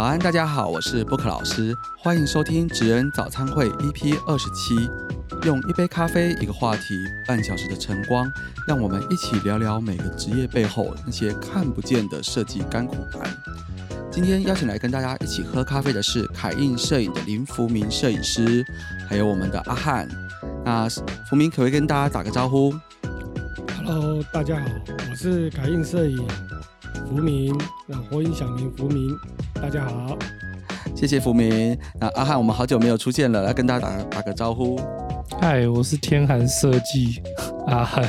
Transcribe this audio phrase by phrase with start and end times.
[0.00, 4.88] 早安，大家好，我是布克老师，欢迎收听职人早餐会 EP 二十七。
[5.44, 6.94] 用一杯咖啡，一个话题，
[7.28, 8.26] 半小时的晨光，
[8.66, 13.30] 让我们一起聊聊每个职业背后那些看不见的设计甘苦谈。
[14.10, 18.64] 今天邀请来跟大家一起喝咖啡的是凯印摄影的林福明摄影师，
[19.06, 20.08] 还有我们的阿汉。
[20.64, 20.88] 那
[21.28, 22.72] 福明可不可以跟大家打个招呼
[23.76, 24.66] ？Hello，大家好，
[25.10, 26.26] 我是凯印摄影
[27.06, 27.54] 福明，
[27.86, 29.14] 那火影小明福明，
[29.60, 30.16] 大家好，
[30.96, 31.78] 谢谢福明。
[32.00, 34.80] 那阿汉，我们好久没有出现了，来跟大家打打个招呼。
[35.38, 37.22] 嗨，我是天寒设计
[37.66, 38.08] 阿汉，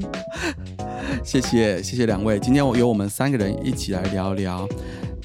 [1.22, 4.66] 谢谢谢谢两位，今天我由我们三个人一起来聊聊。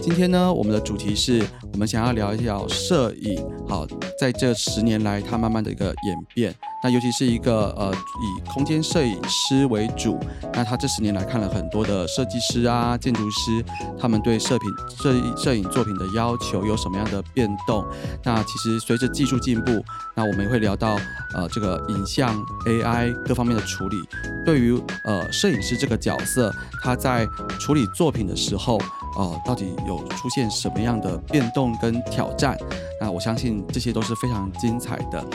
[0.06, 3.44] 今天呢，我们的主题是我们想要聊一聊摄影。
[3.68, 3.88] 好，
[4.20, 6.54] 在这十年来，它慢慢的一个演变。
[6.84, 10.20] 那尤其是一个呃，以空间摄影师为主。
[10.54, 13.66] 那他这十年来看了很多的设计师啊、建筑师，
[14.00, 17.84] 他们对摄品摄摄影作品的要求有什么样的变动？
[18.24, 19.84] 那其实随着技术进步，
[20.14, 21.00] 那我们也会聊到
[21.34, 23.98] 呃，这个影像 AI 各方面的处理，
[24.46, 27.28] 对于呃摄影师这个角色，他在
[27.60, 28.80] 处理作品的时候。
[29.16, 32.58] 哦，到底有出现什么样的变动跟挑战？
[33.00, 35.26] 那我相信这些都是非常精彩的。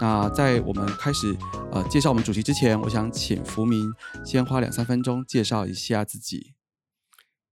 [0.00, 1.36] 那在我们开始
[1.72, 3.92] 呃介绍我们主题之前，我想请福明
[4.24, 6.54] 先花两三分钟介绍一下自己。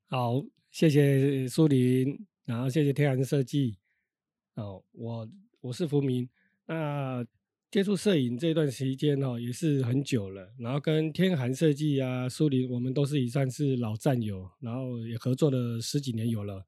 [0.08, 3.76] 好，谢谢苏林，然后谢谢天然设计。
[4.54, 5.28] 哦，我
[5.60, 6.28] 我是福明。
[6.66, 7.24] 那
[7.70, 10.54] 接触摄影这段时间哦，也是很久了。
[10.58, 16.66] 然后跟天寒设计啊、苏林，我们都是已算是老战友，然后也合作了十几年有了。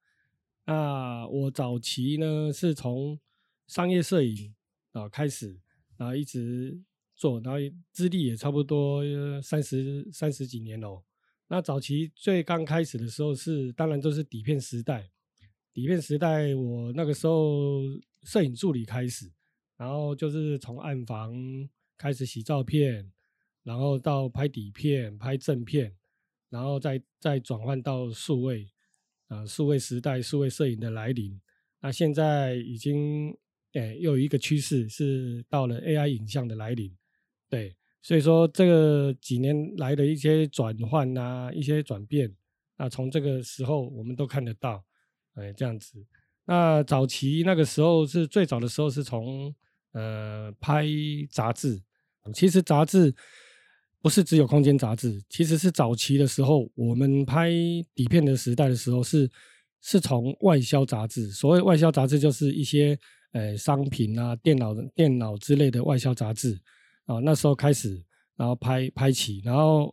[0.66, 3.18] 那我早期呢是从
[3.66, 4.54] 商业摄影
[4.92, 5.58] 啊开始，
[5.96, 6.78] 然后一直
[7.16, 7.58] 做，然后
[7.90, 9.02] 资历也差不多
[9.40, 11.02] 三十三十几年了。
[11.48, 15.10] 那早期最刚开始的时候是，当然都是底片时代。
[15.72, 17.80] 底片时代，我那个时候
[18.22, 19.32] 摄影助理开始。
[19.80, 21.34] 然后就是从暗房
[21.96, 23.10] 开始洗照片，
[23.62, 25.96] 然后到拍底片、拍正片，
[26.50, 28.70] 然后再再转换到数位，
[29.28, 31.40] 啊，数位时代、数位摄影的来临。
[31.80, 33.34] 那现在已经，
[33.72, 36.94] 诶，又有一个趋势是到了 AI 影像的来临。
[37.48, 42.30] 对，所以说这个几年来的一些转换啊，一些转变，
[42.76, 44.84] 那从这个时候我们都看得到，
[45.36, 46.04] 哎，这样子。
[46.44, 49.54] 那早期那个时候是最早的时候是从
[49.92, 50.86] 呃，拍
[51.30, 51.82] 杂志，
[52.32, 53.12] 其实杂志
[54.00, 57.50] 不是只有空间杂志，其实是早期的时候，我们拍
[57.94, 59.28] 底片的时代的时候，是
[59.80, 61.30] 是从外销杂志。
[61.32, 62.96] 所谓外销杂志，就是一些
[63.32, 66.56] 呃商品啊、电脑、电脑之类的外销杂志
[67.06, 67.18] 啊。
[67.18, 68.00] 那时候开始，
[68.36, 69.92] 然后拍拍起，然后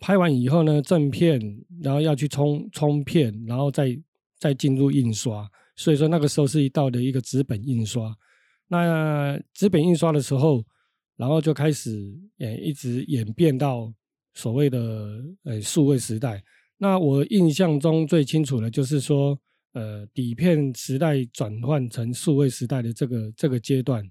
[0.00, 1.38] 拍完以后呢，正片，
[1.82, 3.96] 然后要去冲冲片，然后再
[4.38, 5.46] 再进入印刷。
[5.76, 8.16] 所以说那个时候是一道的一个纸本印刷。
[8.68, 10.64] 那纸本印刷的时候，
[11.16, 13.92] 然后就开始呃一直演变到
[14.34, 16.42] 所谓的呃数位时代。
[16.76, 19.38] 那我印象中最清楚的，就是说
[19.72, 24.04] 呃底片时代转换成数位时代的这个这个阶段。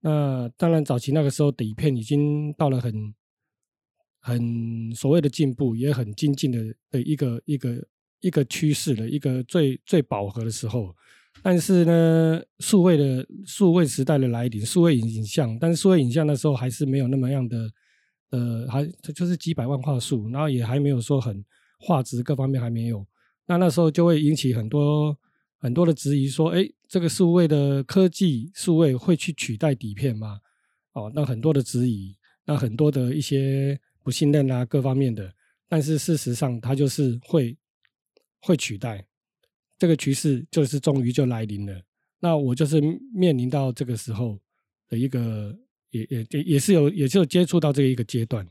[0.00, 3.14] 那当然早期那个时候底片已经到了很
[4.20, 7.86] 很所谓的进步，也很精进的的一个一个
[8.20, 10.96] 一个趋势的一个最最饱和的时候。
[11.42, 17.70] 但是呢，数位的数位时代的来临，数位影影像，但是数位影像那时候还是没有那么样的，
[18.30, 18.84] 呃，还
[19.14, 21.44] 就是几百万画素，然后也还没有说很
[21.78, 23.06] 画质各方面还没有，
[23.46, 25.16] 那那时候就会引起很多
[25.58, 30.40] 很多的质疑，说，哎，这个数位的科技数位会去取代底片吗？
[30.92, 32.16] 哦，那很多的质疑，
[32.46, 35.32] 那很多的一些不信任啊，各方面的，
[35.68, 37.56] 但是事实上它就是会
[38.40, 39.06] 会取代。
[39.78, 41.82] 这个趋势就是终于就来临了，
[42.18, 42.80] 那我就是
[43.14, 44.36] 面临到这个时候
[44.88, 45.56] 的一个，
[45.90, 48.44] 也也也也是有，也就接触到这一个阶段。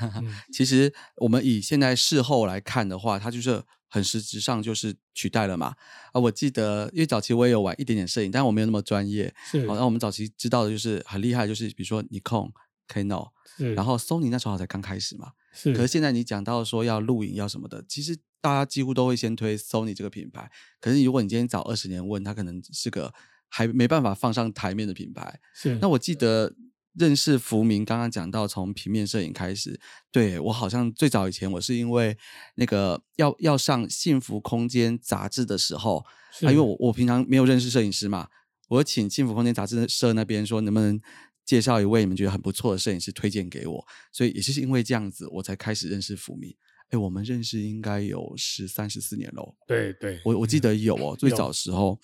[0.50, 5.74] 其实我们以现在事后来看的话，它就是很实质上就是取代了嘛。
[6.12, 9.34] 啊，我记得因为早期我也有玩一点点摄影，但我没有那么专业。
[9.50, 12.50] 是，那我们早期知道的就是很厉害，就是比如说尼控、
[12.88, 13.28] Canon，
[13.74, 15.32] 然后 Sony 那时候才刚开始嘛。
[15.52, 18.16] 是，可是现在你讲到说要录影要什么的，其实。
[18.40, 20.50] 大家几乎都会先推 Sony 这个品牌，
[20.80, 23.12] 可是如果你今天早二十年问它，可能是个
[23.48, 25.40] 还没办法放上台面的品牌。
[25.54, 26.54] 是，那我记得
[26.94, 29.78] 认识福明，刚刚讲到从平面摄影开始，
[30.10, 32.16] 对我好像最早以前我是因为
[32.54, 35.98] 那个要要上《幸福空间》杂志的时候，
[36.42, 38.28] 啊，因为我我平常没有认识摄影师嘛，
[38.68, 41.00] 我请《幸福空间》杂志社那边说能不能
[41.44, 46.56] 介绍一位你们觉得很不错的摄影师推荐给我，所以也是因为这样子，我才开始认识福明。
[46.90, 49.56] 哎，我们认识应该有十三、十四年喽。
[49.66, 51.98] 对对，我我记得有哦，最早时候。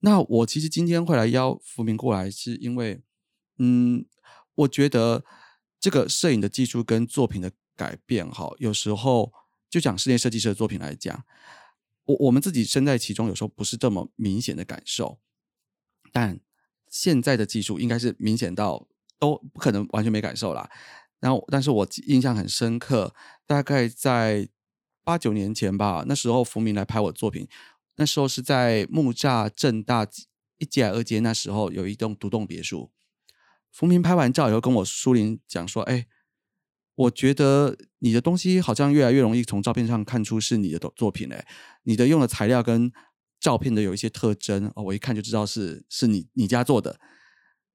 [0.00, 3.00] 那我其实今天会来邀福明过来，是因为，
[3.58, 4.04] 嗯，
[4.56, 5.24] 我觉得
[5.78, 9.32] 这个摄影的技术跟作品的改变，哈，有时候
[9.70, 11.24] 就讲室内设计师的作品来讲，
[12.04, 15.20] 我我们自己身在其中，有时候不是这么明显的感受。
[16.10, 16.40] 但
[16.90, 18.88] 现在的技术应该是明显到
[19.18, 20.68] 都不可能完全没感受啦。
[21.22, 23.14] 然后，但是我印象很深刻，
[23.46, 24.48] 大概在
[25.04, 27.46] 八九年前吧，那时候福明来拍我作品。
[27.94, 30.04] 那时候是在木栅正大
[30.58, 32.90] 一街二街，那时候有一栋独栋别墅。
[33.70, 36.06] 福明拍完照以后，跟我苏林讲说：“哎，
[36.96, 41.46] 我觉得你的东西好像越来越容易从照片上看出是你的作品嘞。
[41.84, 42.92] 你的用的材料跟
[43.38, 46.98] 照片的有一些特征哦，我一看就知道是是你你家做的。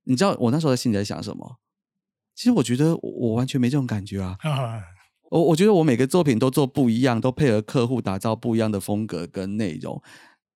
[0.03, 1.59] 你知道我那时候在心里在想什么？
[2.37, 4.37] 其实我觉得我完全没这种感觉啊。”
[5.29, 10.01] 我我觉得我每个作品都做不一样，都配合客户打造不一样的风格跟内容，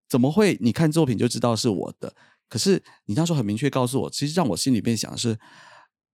[0.07, 2.15] 怎么会你看作品就知道是我的？
[2.47, 5.37] 可是你那时候很明确告诉我，其实让我心里面想的是，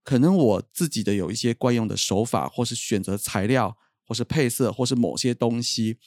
[0.03, 3.77] 可能我自己的有一些惯用的手法，或是选择材料，
[4.07, 5.99] 或是配色，或是某些东西，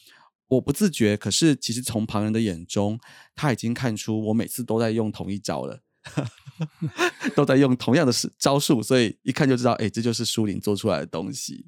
[0.49, 1.17] 我不自觉。
[1.17, 2.99] 可是其实从旁人的眼中，
[3.37, 5.83] 他已经看出我每次都在用同一招了，
[7.35, 11.67] 都在用同样的招数，所以一看就知道，哎，这就是书林做出来的东西。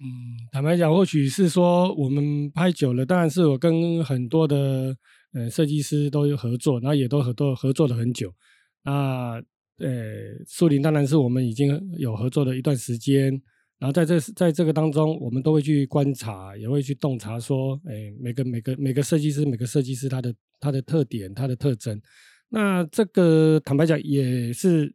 [0.00, 0.08] 嗯，
[0.50, 4.96] 坦白讲，或许是说我们拍久了，当然是我跟很多的
[5.32, 8.32] 呃设计师都有合作，然后也都合作合作了很久。
[8.82, 9.40] 那
[9.78, 9.88] 呃，
[10.46, 13.30] 树林当然是我们已经有合作了一段时间，
[13.78, 22.00] 然后在这在这个当中，我们都会去观察，也会去洞察说，哎，每个每个每个设计师，每个设计师他的他的特点，他的特征。
[22.54, 24.94] 那这个坦白讲也是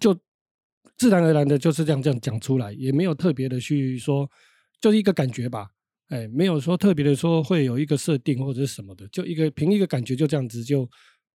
[0.00, 0.16] 就。
[1.00, 4.30] 自然而然的就是这样这样讲出来，也没有特别的去说，
[4.82, 5.70] 就是一个感觉吧，
[6.08, 10.86] 哎，没有说特别的说会有一个设定或者是什么的，就一个凭一个感觉就这样子就，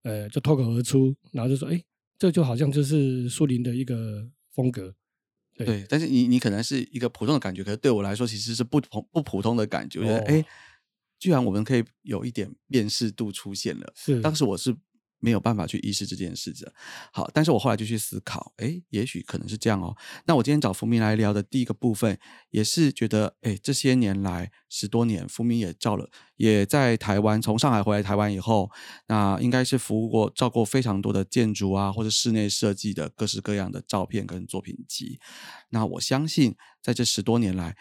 [0.03, 1.83] 呃，就脱口而出，然后就说，哎，
[2.19, 4.95] 这就好像就是树林的一个风格，
[5.57, 5.87] 对。
[5.89, 10.45] 但是你你可能是一个普通的感觉，可是对我来说其实是不同不普通的感觉，我觉得，哎，
[11.19, 14.77] 居然我们可以有一点辨识度出现了，是，当时我是。
[15.25, 16.71] 没有办法去意识这件事的。
[17.11, 19.97] 好，但是我后来就去思考，哎，也许可能是这样哦。
[20.27, 22.19] 那我今天找福明来聊的第一个部分，
[22.51, 28.71] 也是觉得，哎，这些年来十多年，福明也照了，也在台湾，从上海回来台湾以后，
[29.09, 35.19] 那应该是服务过、照过非常多的建筑啊，或者室内设计的各式各样的照片跟作品集。
[35.71, 37.75] 那我相信，在这十多年来，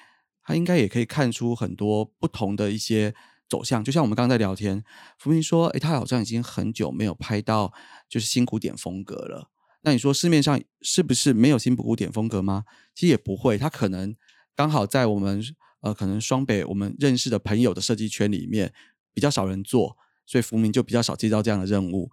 [0.45, 3.13] 他应该也可以看出很多不同的一些。
[3.53, 4.83] 走向就像我们刚刚在聊天，
[5.19, 7.71] 福明说：“哎，他好像已经很久没有拍到
[8.09, 9.51] 就是新古典风格了。
[9.83, 12.63] 那你说市面上是不是没有新古典风格吗？
[12.95, 14.15] 其实也不会，他可能
[14.55, 15.39] 刚好在我们
[15.81, 18.73] 呃可能双北我们认识的朋友的设计圈里面
[19.13, 19.95] 比较少人做，
[20.25, 22.09] 所以福明就比较少接到这样的任务。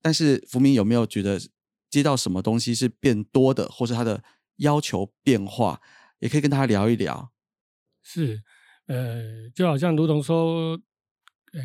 [0.00, 1.40] 但是福明有没有觉得
[1.90, 4.22] 接到什么东西是变多的，或是他的
[4.58, 5.80] 要求变化，
[6.20, 7.32] 也可以跟他聊一聊。
[8.00, 8.44] 是。
[8.86, 10.72] 呃，就好像如同说，
[11.52, 11.60] 呃，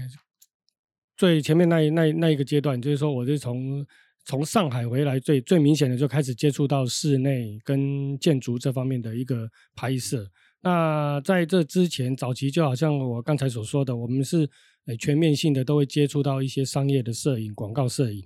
[1.18, 3.86] 最前面那一那那一个阶段，就是说，我是从
[4.24, 10.32] 从上海回来，最最明显的就开始接触到室内跟建筑这方面的一个拍摄。
[10.62, 14.50] 那在这之前，早期就好像我刚才所说的，我们是
[14.98, 18.26] 全面性的都会接触到一些商业的摄影、广告摄影。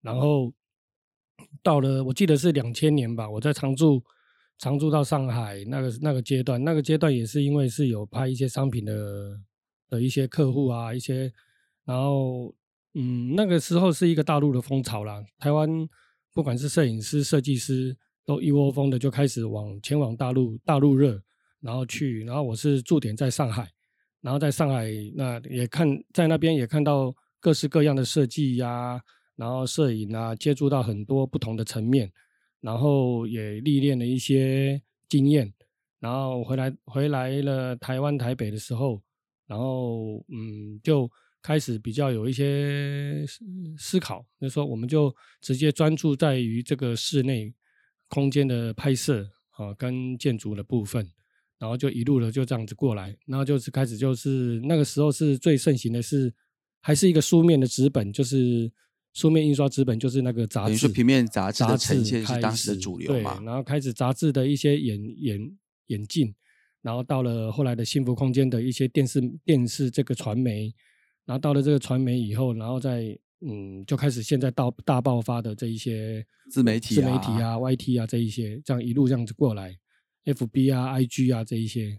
[0.00, 0.52] 然后
[1.62, 4.02] 到了，我记得是两千年吧，我在常驻。
[4.58, 9.40] 常住到上海那个那个阶段，那个阶段也是因为是有拍一些商品的
[9.88, 11.32] 的一些客户啊，一些，
[11.84, 12.52] 然后
[12.94, 15.68] 嗯，那个时候是一个大陆的风潮啦，台湾
[16.34, 21.22] 不管是摄影师、设计师都一窝蜂的就开始往前往大陆，大陆热，
[21.60, 23.70] 然后去，然后我是驻点在上海，
[24.20, 29.00] 然后在上海那也看在那边也看到各式各样的设计呀，
[29.36, 32.10] 然后摄影啊，接触到很多不同的层面。
[32.60, 35.52] 然后也历练了一些经验，
[36.00, 39.00] 然后回来回来了台湾台北的时候，
[39.46, 41.08] 然后嗯就
[41.40, 43.44] 开始比较有一些思
[43.78, 47.54] 思考，就说我们就直接专注在于这个室内
[48.08, 51.08] 空间的拍摄啊，跟建筑的部分，
[51.58, 56.34] 然后就一路的就这样子过来，然后就是开始就是那个时候是最盛行的是
[56.80, 58.70] 还是一个书面的纸本，就是。
[59.18, 63.36] 书面印刷纸本就是那个杂志，平面杂志的呈现是当时的主流嘛？
[63.36, 65.56] 对，然后开始杂志的一些演演
[65.88, 66.32] 演进，
[66.82, 70.72] 然后到了后来的幸福空间的一些电视电视这个传媒，
[71.26, 79.76] 然后到了这个传媒以后，然后再嗯就开始现在到大爆发的这一些自媒体、自媒体啊、YT 啊这一些，这样一路这样子过来
[80.26, 81.98] ，FB 啊、IG 啊这一些，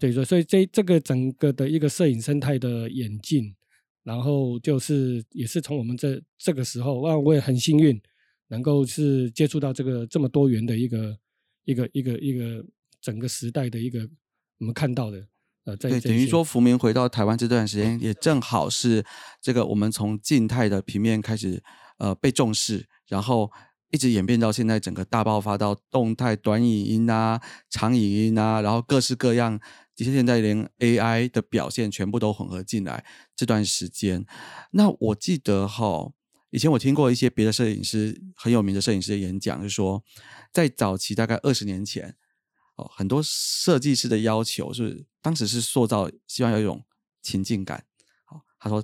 [0.00, 3.54] 对，所以所以这这个整个的一个摄影生态的演进，
[4.04, 8.00] 然后就是也是从我们这这个时候，哇，我也很幸运
[8.46, 11.18] 能够是接触到这个这么多元的一个
[11.64, 12.64] 一个一个一个
[13.00, 14.08] 整个时代的一个
[14.58, 15.26] 我们看到的。
[15.64, 19.02] 呃，对，等于说，福明回到台湾这段时间，也正好是
[19.40, 21.62] 这个我们从静态的平面开始，
[21.96, 23.50] 呃，被重视，然后
[23.90, 29.58] 一直演变到现在，整个大爆发到动态短影音啊、长影音啊，然后各式各样，
[29.94, 33.04] 其实现在连 AI 的表现全部都混合进来。
[33.36, 34.26] 这段时间，
[34.72, 36.12] 那我记得哈，
[36.50, 40.02] 以前我听过一些别的摄影师很有名的摄影师的演讲，就说
[40.52, 42.16] 在早期大概二十年前。
[42.76, 46.84] 哦，很多设计师的要求是，当时是塑造，希望有一种
[47.22, 47.84] 情境感。
[48.24, 48.82] 好，他说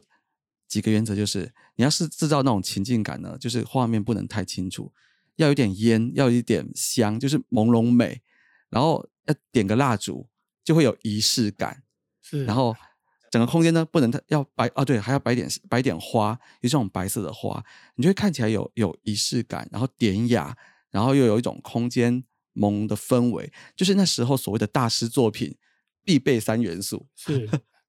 [0.69, 4.93] 几个原则就是，你要是制造那种情境感呢，就是画面不能太清楚，
[5.35, 8.23] 要有点烟，要有一点香，就是朦胧美。
[8.69, 10.29] 然后要点个蜡烛，
[10.65, 11.83] 就会有仪式感。
[12.23, 12.77] 是，然后
[13.31, 17.65] 整个空间呢，不能太要摆啊，对，还要摆点摆点花，有这种白色的花，
[17.97, 20.57] 你就会看起来有有仪式感，然后典雅，
[20.91, 22.25] 然后又有一种空间。
[22.53, 25.57] 萌的氛围，就是那时候所谓的大师作品
[26.05, 27.49] 必备三元素：是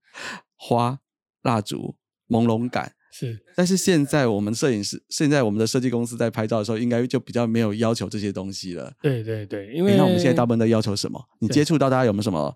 [0.56, 1.00] 花、
[1.42, 1.98] 蜡烛、
[2.28, 2.96] 朦胧感。
[3.12, 8.92] 是，但是现在我们摄影师，现在我们的设计公司在拍照的时候，应该就比较没有要求这些东西了。
[9.02, 11.22] 对对对，因为你看我们现在大部分都要求什么？
[11.40, 12.56] 你接触到大家有没有什么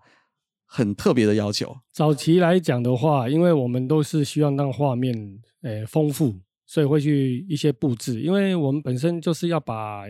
[0.66, 1.76] 很特别的要求？
[1.92, 5.14] 早期来讲的话，因为我们都是希望让画面
[5.64, 10.06] 诶丰富，所以会去一些布置，因为我们本身就是要把。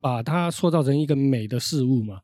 [0.00, 2.20] 把它塑造成一个美的事物嘛，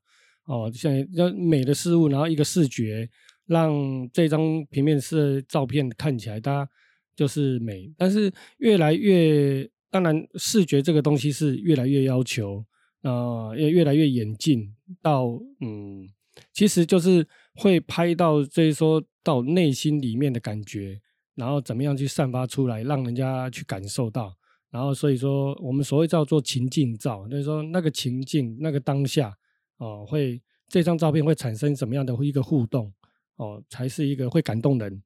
[0.46, 3.10] 哦，像要美的事物，然后一个视觉，
[3.46, 3.74] 让
[4.12, 6.68] 这张平面式照片看起来它
[7.14, 7.92] 就是美。
[7.96, 12.64] 但是越来越，当然视觉这个东西是越来越要求，
[13.02, 15.26] 啊，也越来越演进到，
[15.60, 16.08] 嗯，
[16.52, 21.00] 其实就是会拍到，就是说到内心里面的感觉，
[21.34, 24.34] 然后怎么样去散发出来，让人家去感受到。
[24.70, 29.32] 然后，所以说，我们所谓叫做情境照，就是说那个情境、那个当下，
[29.76, 32.92] 哦，会这张照片会产生什么样的一个互动，
[33.36, 35.00] 哦，才是一个会感动人，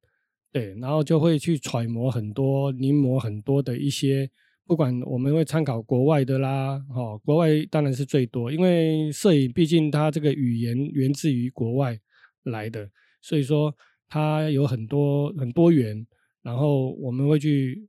[0.52, 4.30] 对，然后就会去揣摩很多、临摹很多的一些，
[4.66, 11.98] 不管我们会参考国外的啦，哦，国外当然是最多，因为摄影毕竟它这个语言源自于国外
[12.44, 12.90] 来的，
[13.20, 13.74] 所以说
[14.08, 16.06] 它有很多很多元，
[16.42, 17.86] 然后我们会去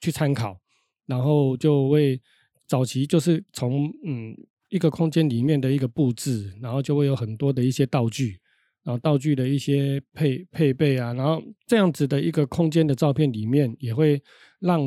[0.00, 0.58] 去参考。
[1.06, 2.20] 然后就会
[2.68, 4.32] 早期就是从嗯
[4.68, 8.39] 一个空间里面的一个布置，然后就会有很多的一些道具，
[8.84, 14.22] 然后道具的一些配配备啊，然后这样子的一个空间的照片里面，也会
[14.60, 14.80] 让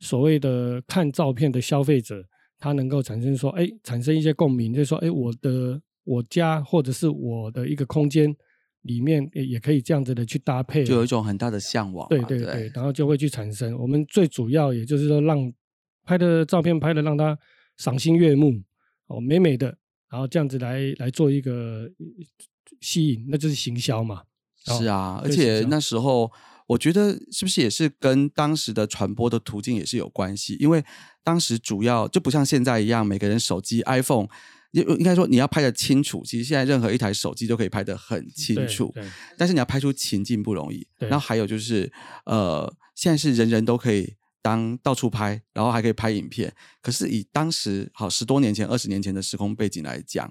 [0.00, 2.22] 所谓的看照片的消费者，
[2.58, 8.34] 他能够产生说，哎，产生一些共鸣，就是说，哎，我的我家或者是我的一个空间。
[8.82, 12.08] 里面也也可以这样子的去搭配，就有一种很大的向往。
[12.08, 13.76] 对对对，然后就会去产生。
[13.76, 15.52] 我们最主要也就是说，让
[16.04, 17.36] 拍的照片拍的让他
[17.76, 18.52] 赏心悦目，
[19.08, 19.66] 哦，美美的，
[20.08, 21.90] 然后这样子来来做一个
[22.80, 24.22] 吸引，那就是行销嘛。
[24.64, 26.30] 是啊，而且那时候
[26.66, 30.56] 我觉得是不是也是跟当时的传播的途径也是有关系？
[30.60, 30.84] 因为
[31.22, 34.28] 当时主要就不像现在一样，每个人手机 iPhone。
[34.72, 38.94] 应应该说你要拍的清楚，其实现在任何一台手机都可以拍的很清楚。
[39.38, 40.86] 但是你要拍出情境不容易。
[40.98, 41.90] 然后还有就是，
[42.26, 46.54] 呃，现在是人人都可以当到处拍，然后还可以拍影片。
[46.82, 50.30] 可是以当时好十多年前、二十年前的时空背景来讲，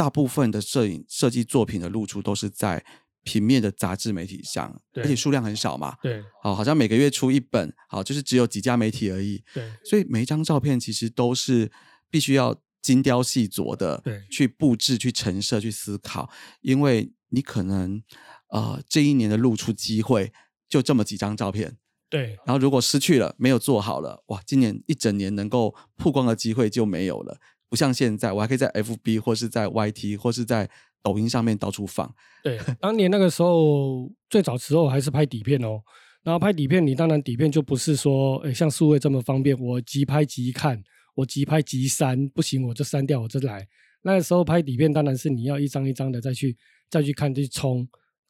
[0.00, 2.82] 大部分的摄影设计作品的露出都是在
[3.22, 5.96] 平面的杂志媒体上，而且数量很少嘛。
[6.02, 9.42] 对，好，好像每个月出一本，好，就是只有几家媒体而已。
[9.52, 11.70] 对，所以每一张照片其实都是
[12.10, 12.56] 必须要。
[12.82, 16.30] 精雕细琢的去布置、去陈设、去思考，
[16.62, 18.02] 因为你可能
[18.48, 20.32] 呃这一年的露出机会
[20.66, 21.76] 就这么几张照片，
[22.08, 22.38] 对。
[22.46, 27.38] 然后如果失去了，没有做好了，哇，今年一整年能够曝光的机会就没有了。
[27.70, 30.68] 不像现在，我还可以在 FB 或是在 YT 或是在
[31.02, 32.14] 抖音上面到处放。
[32.44, 35.80] 对，当年那个时候最早时候还是拍底片哦，
[36.22, 40.82] 然后拍底片，你当然底片就不是说诶像数位这么方便，我即拍即看。
[41.16, 43.66] 我即拍即删，不行我就删掉，我就来。
[44.02, 46.56] 那个时候拍底片当然是你要一张一张的再去
[46.88, 47.86] 再去看去冲，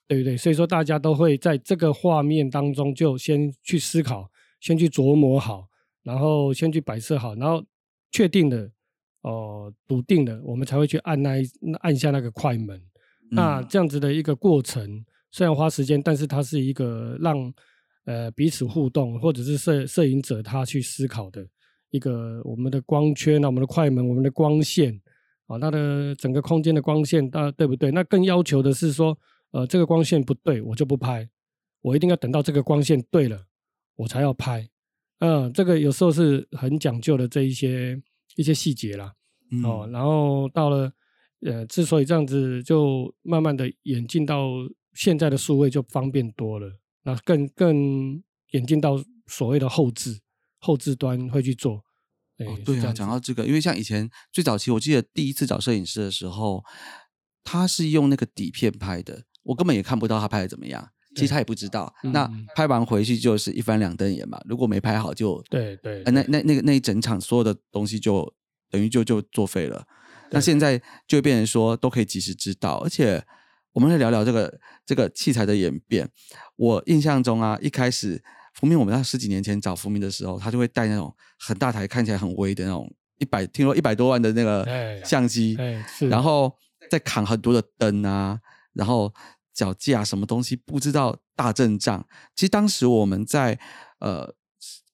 [0.09, 0.37] 对不对？
[0.37, 4.29] 所以说大家都会在这个画面当中就先去思考，
[4.61, 5.69] 先去琢磨好，
[6.03, 7.63] 然后先去摆设好，然后
[8.11, 8.69] 确定的
[9.23, 11.49] 哦笃定了，我们才会去按那一
[11.81, 12.81] 按下那个快门。
[13.31, 17.53] 那这样子的一个过程虽然花时间，但是它是一个让
[18.05, 21.47] 呃彼此互动，或者是摄摄影者他去思考的。
[21.91, 25.01] 一个我们的光圈啊，我们的快门，我们的光线
[25.47, 27.91] 啊，它的整个空间的光线大对不对？
[27.91, 29.19] 那更要求的是说，
[29.51, 31.29] 呃，这个光线不对，我就不拍，
[31.83, 33.45] 我一定要等到这个光线对了，
[33.97, 34.69] 我才要拍。
[35.19, 38.01] 嗯，这个有时候是很讲究的这一些
[38.41, 39.13] 一些细节啦。
[39.65, 40.91] 哦，然后到了
[41.41, 44.49] 呃，之所以这样子，就慢慢的演进到
[44.95, 50.21] 现在的数位就方便多了，那更更演进到所谓的后置
[50.59, 51.85] 后置端会去做。
[52.39, 56.65] 哦，对啊，讲到这个，因为像以前最早期，我记得第一次找摄影师的时候，
[57.45, 60.91] 他是用那个底片拍的，我根本也看不到他拍的怎么样。
[61.17, 64.41] 其实他也不知道，那拍完回去就是一翻两瞪眼嘛。
[64.49, 68.33] 如果没拍好，就对对，那那那个那一整场所有的东西就
[68.71, 69.85] 等于就就作废了。
[70.31, 73.21] 那现在就变成说都可以及时知道，而且
[73.73, 76.09] 我们来聊聊这个这个器材的演变。
[76.55, 78.23] 我印象中啊，一开始
[78.55, 82.89] 福明我们在十几年前找福明的时候，他就会带那种很大台、看起来很威的那种
[83.19, 84.65] 一百，听说一百多万的那个
[85.05, 85.59] 相机，
[86.09, 86.55] 然后
[86.89, 88.39] 再扛很多的灯啊，
[88.75, 89.13] 然后。
[89.61, 92.07] 脚架什么东西不知道大阵仗。
[92.35, 93.59] 其实当时我们在
[93.99, 94.35] 呃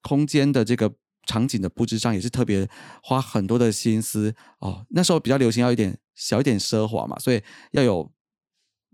[0.02, 0.92] 空间的这个
[1.26, 2.68] 场景的布置上也是特别
[3.00, 4.85] 花很多的心思哦。
[4.90, 8.12] 那时候比较流行要一点小一点奢华嘛，所以要有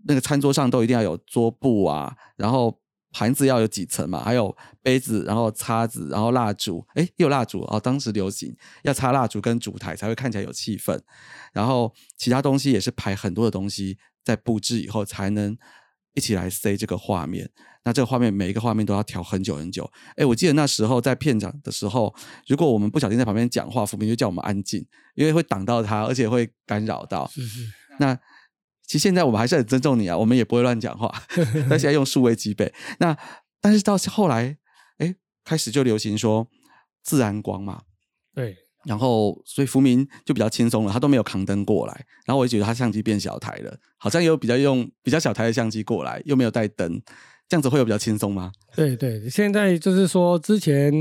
[0.05, 7.79] 那个餐桌上都一定要有桌布啊，然后盘子要有几层嘛，还有杯子，然后叉子，然后蜡烛，哎，有蜡烛哦。
[7.79, 10.99] 当时流行要插蜡烛跟烛台才会看起来有气氛，
[11.51, 13.97] 然后其他东西也是排很多的东西。
[14.23, 15.57] 在布置以后才能
[16.13, 17.49] 一起来塞这个画面，
[17.83, 19.91] 那这个画面每一个画面都要调很久很久。
[20.15, 22.13] 哎，我记得那时候在片场的时候，
[22.47, 27.27] 如果我们不小心在旁边讲话，福明就叫我们安静，因为会挡到他，而且会干扰到。
[27.27, 27.67] 是是。
[27.99, 28.15] 那
[28.85, 31.13] 其实现在我们还是很尊重你啊，我们也不会乱讲话。
[31.69, 33.17] 但现在用数位机背，那
[33.59, 34.57] 但是到后来，
[34.97, 36.47] 哎，开始就流行说
[37.01, 37.83] 自然光嘛。
[38.33, 38.62] 对。
[38.85, 42.05] 然后，所以福明就比较轻松了，他都没有扛灯过来。
[42.25, 47.01] 然后我就觉得他相机变小台了，好像有比较用比较小台的相机过来，又没有带灯，
[47.47, 48.51] 这样子会有比较轻松吗？
[48.75, 50.91] 对对，现在就是说之前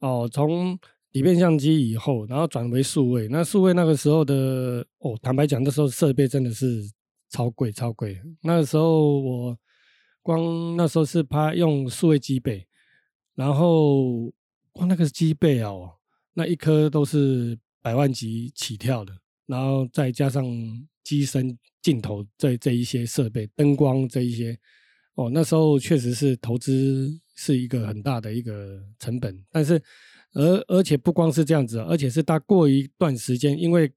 [0.00, 0.78] 哦，从
[1.12, 3.26] 底片相机以后，然后转为数位。
[3.28, 6.82] 那数位那个时候的哦，坦白讲，那时候设备真的是
[7.30, 8.20] 超贵超贵。
[8.42, 9.56] 那个时候我
[10.22, 12.66] 光那时候是拍用数位机背，
[13.34, 14.30] 然后
[14.72, 15.92] 光那个机背哦。
[16.32, 19.12] 那一颗都是百万级起跳的，
[19.46, 20.44] 然后再加上
[21.02, 24.56] 机身、镜头这这一些设备、灯光这一些，
[25.14, 29.44] 哦，那时候确实是投资是一个很大的一个成本。
[29.50, 29.82] 但是，
[30.34, 33.92] 而而且不光是这样子，而且是它过一段时间，因为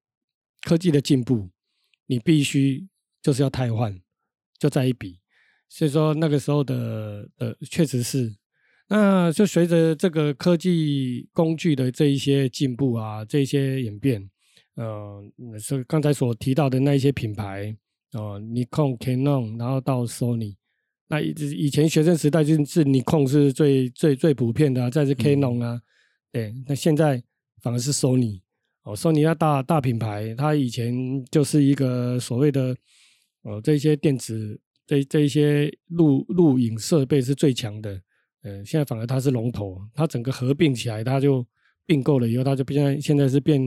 [0.62, 1.48] 科技的进步，
[2.08, 2.88] 你必须
[3.22, 4.02] 就是要汰换，
[4.58, 5.19] 就在一笔。
[5.69, 8.36] 所以说那个时候的呃，确实是。
[8.96, 14.30] 那就随着这个科技工具的这一些进步啊，这一些演变，
[14.76, 15.20] 呃，
[15.60, 17.76] 是刚才所提到的那一些品牌，
[18.12, 20.56] 哦，尼康、Canon，然后到 Sony，
[21.08, 25.82] 那以以前学生时代就是尼康是最最最普遍的，再是 Canon 啊，
[26.32, 27.20] 对，那现在
[27.64, 28.42] 反而是 Sony，
[28.84, 30.94] 哦，Sony 那大大品牌，它以前
[31.32, 32.78] 就是一个所谓的，
[33.42, 38.00] 哦，这些电子这这一些录录影设备是最强的。
[38.44, 41.46] 呃，现在反而它是龙头，它整个合并起来，它就
[41.86, 43.62] 并购了以后，它就变现在是变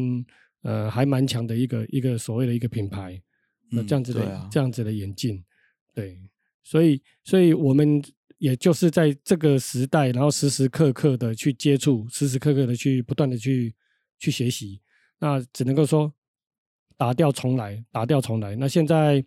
[0.62, 3.18] 呃还蛮强的一个一个所谓的一个品牌，
[3.70, 5.42] 那这样子的这样子的演进，
[5.94, 6.20] 对，
[6.62, 8.02] 所以所以我们
[8.36, 13.74] 也就是在这个时代，然后时时刻刻的去接触，时时刻刻的去不断的去
[14.18, 14.80] 去学习，
[15.18, 16.12] 那只能够说
[16.96, 18.54] 打掉重来，打掉重来。
[18.56, 19.24] 那现在。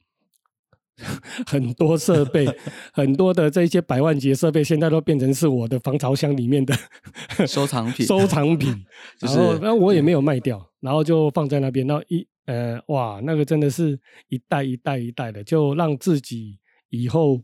[1.48, 2.48] 很多设备，
[2.94, 6.74] 很多的这些百万级设备，现在都变成是我的防潮箱里面的
[7.48, 8.06] 收藏品。
[8.06, 8.74] 收藏品，
[9.20, 11.86] 然后那我也没有卖掉，然后就放在那边。
[11.88, 16.58] 然后一呃，哇，那个真的是一代一代一代的，就让自己
[16.90, 17.42] 以后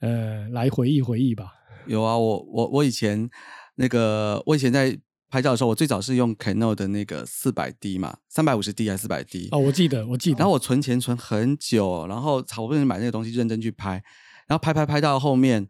[0.00, 1.52] 呃来回忆回忆吧。
[1.86, 3.28] 有啊，我我我以前
[3.76, 4.98] 那个，我以前在。
[5.30, 9.48] 拍照的时候，我最早是用 Canon 的那个四百 D 嘛，三百五十 D 还是四百 D？
[9.52, 10.38] 哦，我记得，我记得。
[10.38, 14.02] 然后我存钱存很久，然后好不容易买那个东西，认真去拍，
[14.46, 15.68] 然后拍拍拍到后面。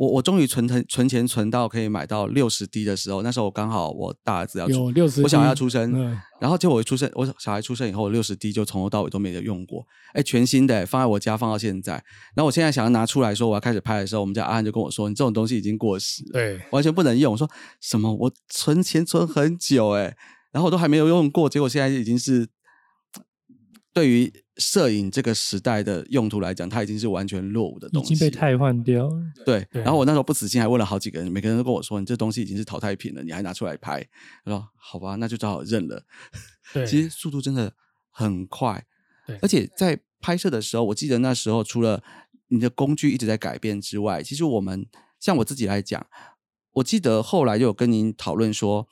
[0.00, 5.92] 我我终于存存存钱存到可以买到六十 D 的时候，那时候我刚好我大儿子要出，六十，我小孩要出生，
[6.40, 9.84] 然后结果我出生，我小孩出生以后，六十 D 就从头到尾都没有用过，
[10.14, 11.92] 哎，全新的放在我家放到现在，
[12.34, 17.32] 然后我现在想要拿出来说我要开始拍的时候，我们家阿汉就跟我说，你这种东西已经过时，对，完全不能用。
[17.32, 17.46] 我说
[17.82, 18.10] 什么？
[18.14, 20.16] 我存钱存很久哎，
[20.50, 22.48] 然后我都还没有用过，结果现在已经是。
[23.92, 29.10] 对于摄影这个时代的用途来讲，它已经是完全落伍的东西，已经被汰换掉。
[29.44, 34.06] 对，然后我那时候不死心，还问了好几个人，每个人都跟我说：“你这东西已经是淘汰品了，你还拿出来拍？”
[34.44, 36.04] 他说：“好吧，那就只好认了。”
[36.72, 37.72] 对，其实速度真的
[38.10, 38.84] 很快。
[39.26, 42.02] 对而且在拍摄的时候，我记得那时候除了
[42.48, 44.86] 你的工具一直在改变之外，其实我们
[45.18, 46.06] 像我自己来讲，
[46.72, 48.86] 我记得后来就有跟您讨论说，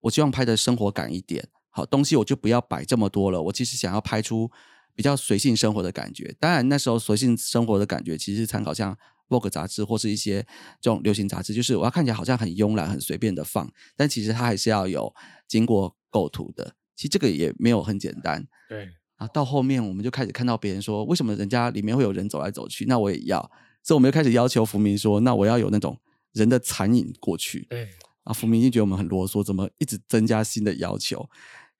[0.00, 4.50] 我希望拍的生活感一点，好东西我就不要摆这么多了，我其实想要拍出
[4.94, 6.34] 比较随性生活的感觉。
[6.38, 8.96] 当然那时候随性生活的感觉，其实参考像
[9.28, 10.42] Vogue 杂志或是一些
[10.80, 15.14] 这种流行杂志，就是我要看起来好像很慵懒、很随便的放，但其实它还是要有
[15.48, 16.74] 经过构图的。
[16.94, 18.46] 其实这个也没有很简单。
[18.68, 23.40] 对，啊，到后面我们就开始看到别人说，为什么人家里面会有人走来走去，那我也要，
[23.82, 25.98] 所以我们就开始要求福明说，那我要有那种
[26.32, 27.66] 人的残影过去。
[27.68, 27.88] 对，
[28.22, 31.28] 啊，福明已经觉得我们很啰嗦，怎么一直增加新的要求？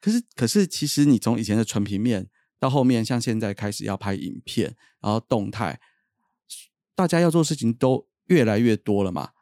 [0.00, 2.27] 可是，可是其实你从以前的纯平面
[2.64, 5.79] 到后面，像现在开始要拍影片，然后动态，
[6.94, 9.33] 大家要做事情都越来越多了嘛。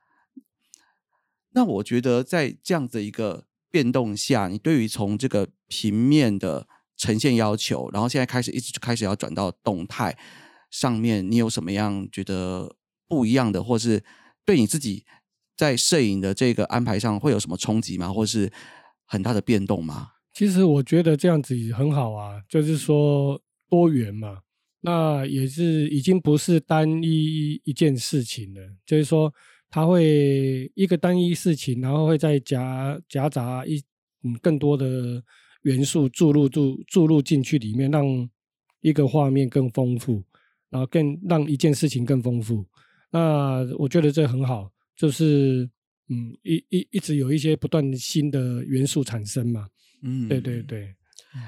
[1.51, 10.19] 那我觉得在这样子一个变动下，你对于从这个平面的呈现要求，然后现在开始一直开始要转到动态
[10.69, 12.75] 上面，你有什么样觉得
[13.07, 14.03] 不一样的，或是
[14.45, 15.07] 对你自己
[15.57, 18.13] 在摄影的这个安排上会有什么冲击吗？
[18.13, 18.53] 或是
[19.05, 20.09] 很大的变动吗？
[20.33, 24.41] 其实我觉得这样子很好啊，就是说多元嘛，
[24.81, 29.33] 那也是已经不是单一一件事情了，就是说
[29.69, 33.83] 它会一个单一事情，然后会再夹夹杂一
[34.23, 35.23] 嗯更多的
[35.63, 38.05] 元素注入注注入进去里面，让
[38.81, 40.25] 一个画面更丰富，
[40.71, 42.65] 然后更让一件事情更丰富。
[43.11, 45.69] 那我觉得这很好，就是
[46.09, 49.69] 嗯一一一直有一些不断新的元素产生嘛。
[50.03, 50.63] 嗯，对对。
[50.63, 50.95] 对，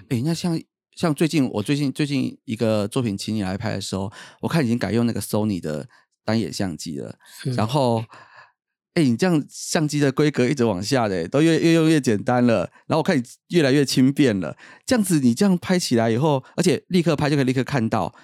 [0.08, 0.60] 哎，那像
[0.96, 5.88] 像最近我最近最近一个作品请你来拍的时候，我看已经改用那个 Sony 的
[6.24, 7.18] 单眼相机了，
[7.56, 8.04] 然后。
[8.94, 12.58] 哎，你这样相机的规格一直往下的，都越越用越简单了。
[12.86, 18.14] 然后我看你越来越轻便了，这样子你这样拍起来以后，而且立刻拍就可以立刻看到，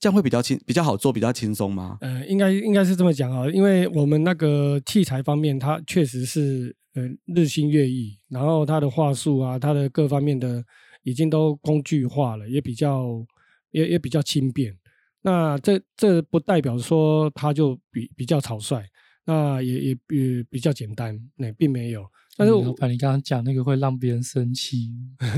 [0.00, 1.98] 这样会比较轻、比较好做、比较轻松吗？
[2.00, 10.64] 呃，应该应该是这么讲啊，因为我们那个器材方面，它确实是呃日新月异，然后它的话术啊，它的各方面的
[11.02, 13.24] 已经都工具化了，也比较
[13.72, 14.74] 也也比较轻便。
[15.20, 18.82] 那这这不代表说它就比比较草率，
[19.26, 22.06] 那也也也比较简单，那并没有。
[22.40, 24.90] 但是老板，你刚刚讲那个会让别人生气，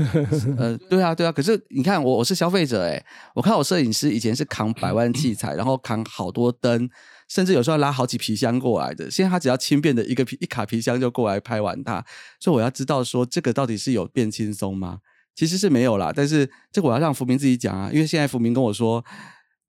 [0.57, 1.31] 呃，对啊，对啊。
[1.33, 6.89] 可是你看我，我是消费者哎，我看我摄影师以前是扛百万器材， 然后扛好多灯，
[7.27, 9.11] 甚至有时候拉好几皮箱过来的。
[9.11, 12.01] 现在他只要轻便的一个皮一卡皮箱就过来拍完它，
[12.39, 14.99] 所以我要知道说这个到底是有变轻松吗？
[15.35, 19.03] 其实是没有啦，但是这个我要让福明自己讲啊，因为现在福明跟我说，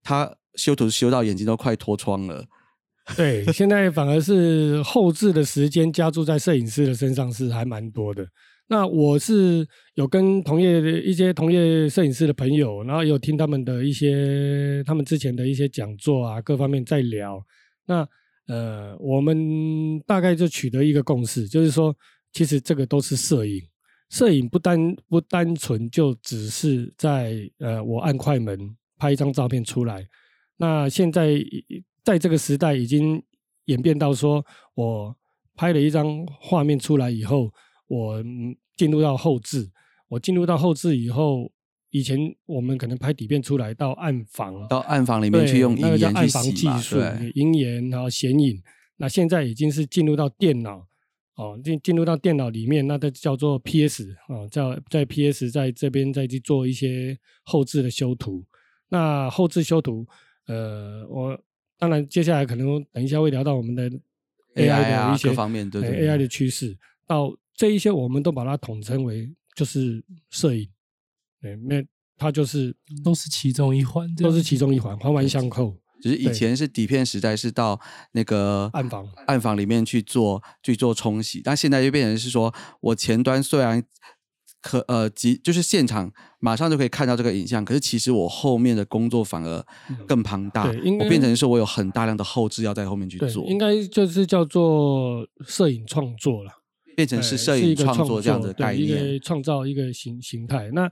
[0.05, 2.45] 他修图修到眼睛都快脱窗了。
[3.17, 8.27] 对，现在反而是后置的时间加注在摄影师的身上是还蛮多的。
[8.67, 17.45] 那我是有跟同业的一些同业摄影师的朋友，然后有听他们的一些他们之前的一些讲座啊，各方面在聊。
[17.87, 18.09] 那
[18.47, 21.95] 呃，我们大概就取得一个共识，就是说，
[22.33, 23.61] 其实这个都是摄影，
[24.09, 28.59] 摄影不单不单纯就只是在呃，我按快门
[28.97, 30.07] 拍一张照片出来。
[30.57, 31.35] 那现在
[32.05, 33.23] 在这个时代已经
[33.65, 35.17] 演变到说，我
[35.57, 37.51] 拍了一张画面出来以后，
[37.87, 39.71] 我嗯进入到后置，
[40.09, 41.51] 我进入到后置以后，
[41.91, 48.63] 以前我们可能拍底片出来到暗房，到暗房里面去用银那个叫暗房技术对，，银盐然后显影。
[48.97, 50.87] 那现在已经是进入到电脑
[51.37, 58.45] 哦，进进入到电脑里面，那它叫做 PS 哦，叫在 PS 在这边再去做一些后置的修图。
[58.89, 60.07] 那后置修图，
[60.47, 61.37] 呃，我
[61.79, 63.91] 当然接下来可能等一下会聊到我们的
[64.55, 70.69] AI 的啊一些各方面，对呃对对 AI 的趋势，到这一些我们都把它统称为就是摄影，
[71.41, 71.85] 对，那
[72.17, 75.77] 它就是都是其中一环，都是其中一环，环环相扣。
[76.01, 77.81] 只是以前是底片时代，是到
[78.13, 83.83] 那个暗房暗房里面去做去做冲洗，但现在就变成是说，我前端虽然
[84.65, 89.63] 可呃即就是现场马上就可以看到这个影像，可是其实我后面的工作反而
[90.07, 90.65] 更庞大，
[90.99, 96.51] 我变成是我有很大量的后置要在后面去，做，应该就是叫做摄影创作了。
[96.97, 99.19] 变成哎是摄影创作这样的一概念个。
[99.19, 100.71] 创造一个形形态。
[100.73, 100.91] 那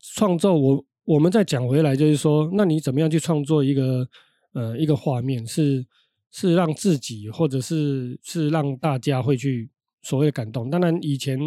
[0.00, 4.08] 创造我我们再讲回来，就是说，那你怎么样去创作一个
[4.54, 5.86] 呃一个画面，是
[6.30, 9.68] 是让自己或者是是让大家会去
[10.02, 10.70] 所谓的感动。
[10.70, 11.38] 当然，以前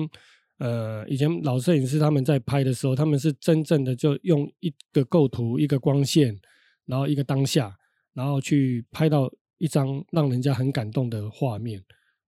[0.57, 6.39] 呃以前老摄影师他们在拍的时候，他们是真正的就用一个构图、一个光线，
[6.85, 7.75] 然后一个当下，
[8.13, 11.83] 然后去拍到一张让人家很感动的画面。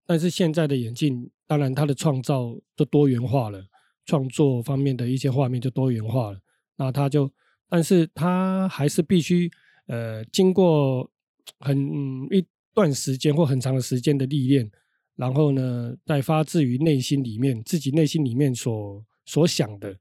[0.06, 3.64] 但是现在的眼镜，当然它的创造就多元化了，
[4.04, 6.38] 创作方面的一些画面就多元化了，
[6.76, 7.30] 那它就
[7.68, 9.50] 但是它还是必须
[9.86, 11.10] 呃经过
[11.60, 11.78] 很
[12.30, 14.70] 一段时间或很长的时间的历练，
[15.18, 19.94] 然后呢，再发自于内心里面自己内心里面所所想的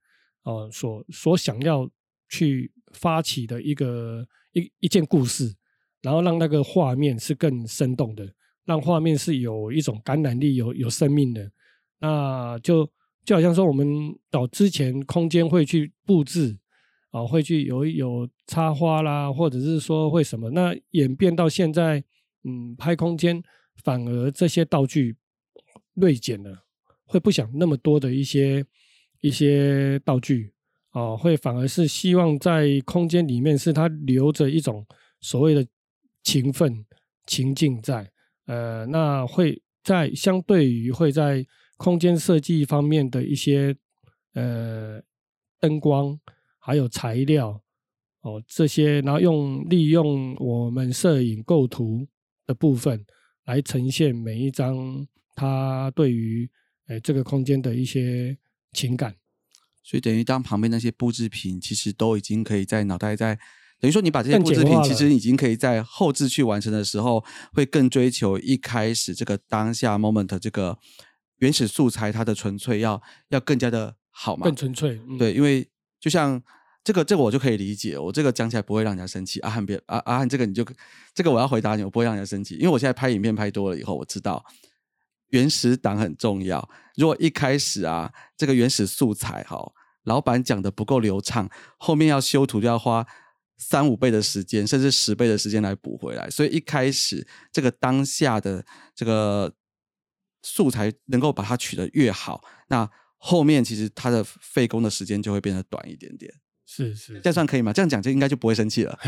[0.43, 1.89] 哦，所所想要
[2.29, 5.53] 去发起的一个一一件故事，
[6.01, 8.31] 然后让那个画面是更生动的，
[8.63, 11.51] 让画面是有一种感染力、有有生命的，
[11.99, 12.89] 那就。
[13.27, 13.85] 就好像说，我们
[14.31, 16.57] 到之前空间会去布置，
[17.09, 22.01] 啊，会去有有插花啦，或者是说会什么，那演变到现在，
[22.45, 23.43] 嗯，拍空间
[23.83, 25.15] 反而这些道具
[25.93, 26.63] 锐减了，
[27.05, 28.65] 会不想那么多的一些
[29.21, 30.53] 一些道具，
[30.91, 34.85] 哦，会反而是希望在空间里面是它留着一种
[35.21, 35.65] 所谓的
[36.23, 36.85] 情分
[37.25, 38.11] 情境在，
[38.45, 41.45] 呃，那会在相对于会在。
[41.79, 43.77] 空间设计方面的一些
[44.33, 44.99] 呃
[45.59, 46.19] 灯光，
[46.57, 47.61] 还有材料
[48.21, 52.03] 哦这些，然后用利用我们摄影构图
[52.47, 53.05] 的部分
[53.47, 56.47] 来呈现每一张他对于
[56.87, 58.37] 诶这个空间的一些
[58.71, 59.15] 情感。
[59.81, 63.39] 所以等于当旁边那些布置品，其实都已经可以在脑袋在
[63.79, 70.77] 等于说你把这些布置品其实已经可以在后置去完成的时候，会更追求一开始这个当下 moment 这个。
[71.39, 74.43] 原始素材它的纯粹要要更加的好嘛？
[74.45, 76.41] 更纯粹，对，因为就像
[76.87, 79.41] 这个这个我就可以理解，我这个讲起来不会让人家生气。
[79.41, 80.65] 阿汉别阿阿汉这个你就
[81.13, 84.41] 这个我要回答你，我不会让人家生气，因为我现在拍影片拍多了以后，我知道
[85.31, 86.69] 原始档很重要。
[86.95, 89.59] 如果一开始啊这个原始素材哈，
[90.03, 93.05] 老板讲的不够流畅，后面要修图就要花
[93.57, 96.29] 三五倍的时间，甚至十倍的时间来补回来。
[96.29, 99.53] 所以一开始这个当下的这个。
[100.43, 106.33] 素材能够把它取得越好，那后面其实它的费工的时间就会变得短一点点。
[106.69, 107.71] 是是，这样算可以吗？
[107.71, 108.99] 这样讲就应该就不会生气了。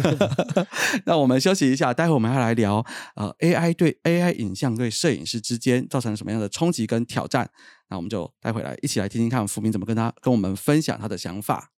[1.06, 7.50] 那我们休息一下，待会我们要来聊呃 AI 对 AI 影像对摄影师之间造成什么样的冲击跟挑战。
[7.88, 11.70] 那我们就待会来一起来听听看福明怎么跟他跟我们分享他的想法。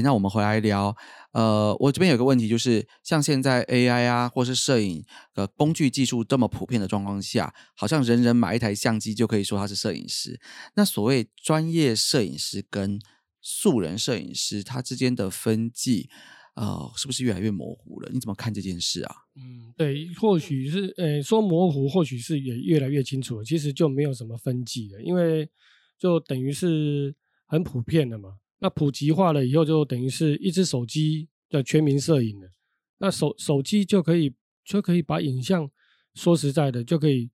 [0.00, 0.96] 那我们回来聊，
[1.38, 10.40] 呃，我这边有个问题，就是像现在 AI 啊，或是摄影的工具技术这么普遍的状况下，好像人人买一台相机就可以说他是摄影师。
[10.74, 12.98] 那所谓专业摄影师跟
[13.40, 16.10] 素人摄影师，他之间的分际，
[16.56, 18.10] 呃，是不是越来越模糊了？
[18.12, 19.14] 你怎么看这件事啊？
[19.36, 23.44] 嗯，对，或许是，呃，说模糊，或许是也越来越清楚。
[23.44, 25.48] 其实就没有什么分际了，因为
[25.96, 27.14] 就等于是
[27.46, 28.38] 很普遍的嘛。
[28.60, 32.50] 那普及化了以后，就等于是一只手机的全民摄影了。
[32.98, 35.70] 那手手机就可以就可以把影像，
[36.14, 37.30] 说实在的，就可以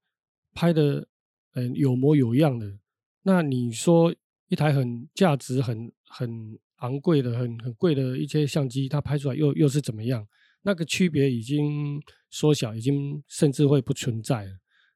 [0.52, 1.08] 拍的
[1.54, 2.78] 嗯有模有样的。
[3.22, 4.14] 那你说
[4.48, 10.26] 一台很价值很很昂贵的很很贵的一些相机，它拍出来又又是怎么样？
[10.60, 14.50] 那个区别已经缩小，已经甚至会不存在了。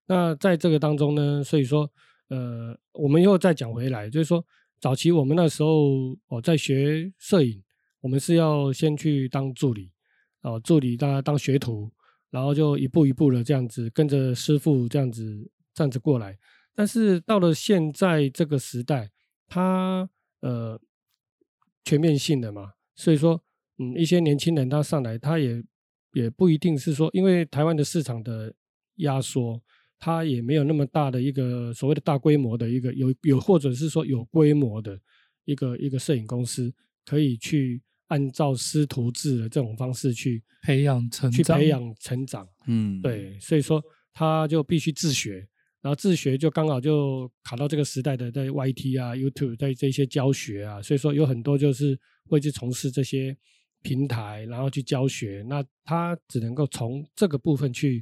[0.06, 1.90] 那在这个当中呢，所以说
[2.28, 4.44] 呃，我们又再讲回来，就是说。
[4.80, 7.62] 早期我们那时候哦，在学摄影，
[8.00, 9.90] 我们是要先去当助理，
[10.42, 11.90] 哦，助理当当学徒，
[12.30, 16.38] 然后就一步一步的这样子跟着师傅这样子这样子过来。
[16.74, 19.10] 但是到了现在这个时代，
[19.48, 20.08] 它
[20.40, 20.80] 呃
[21.84, 23.42] 全面性的嘛，所以说
[23.78, 25.60] 嗯，一些年轻人他上来，他也
[26.12, 28.54] 也不一定是说，因为台湾的市场的
[28.96, 29.60] 压缩。
[30.00, 34.96] 它也没有那么大的一个所谓的大规模的一个有有或者是说有规模的
[35.44, 36.72] 一个一个摄影公司
[37.04, 43.82] 可以去按照师徒制的这种方式去培养成去培养成长，嗯，对，所以说
[44.14, 45.46] 他就必须自学，
[45.80, 53.36] 然后自学就刚好就卡到这个时代的在 YT 啊 YouTube 在这些教学啊，所以说有很多就是会去从事这些
[53.82, 58.00] 平台，然后去教学，那他只能够从这个部分去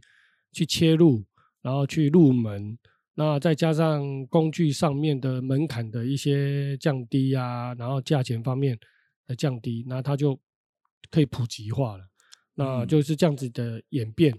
[0.53, 1.25] 去切入。
[1.67, 2.79] 然后去入门，
[3.15, 8.79] 那再加上工具上面的门槛的一些降低啊，然后价钱方面
[9.27, 10.39] 的降低，那它就
[11.11, 12.05] 可以普及化了。
[12.55, 14.33] 那就是这样子的演变，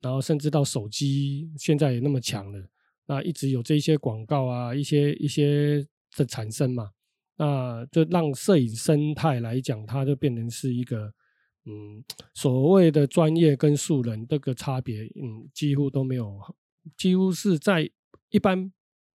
[0.00, 2.68] 然后甚至到手机现在也那么强了，
[3.06, 6.90] 那一直有这些广告啊，一些一些的产生嘛，
[7.36, 11.14] 那就让摄影生态来讲，它就变成是一个。
[11.66, 16.38] 嗯，所谓的专业跟素人这个差别，嗯，几乎都没有。
[16.96, 17.90] 几乎是在
[18.30, 18.72] 一般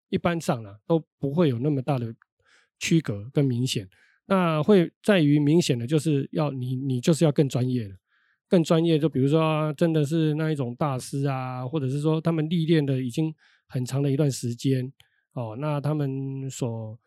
[0.09, 2.15] 一般上了都不会有那么大的
[2.79, 3.89] 区隔跟明显，
[4.27, 7.95] 那会在于明显的就是要你你就是要更专业的，
[8.49, 13.35] 更专业就比如说真的是那一种大师啊，或者是说他们历练的已经
[13.67, 14.93] 很长的一段时间
[15.33, 15.57] 哦。
[15.59, 16.99] 那他们所